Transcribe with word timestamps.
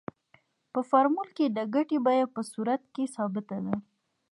په 0.73 0.79
فورمول 0.89 1.29
کې 1.37 1.45
د 1.49 1.59
ګټې 1.75 1.97
بیه 2.05 2.25
په 2.35 2.41
صورت 2.51 2.81
کې 2.93 3.03
ثابته 3.15 3.57
ده 3.65 3.75